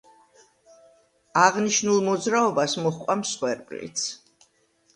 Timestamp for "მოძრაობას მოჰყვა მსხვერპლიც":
2.09-4.11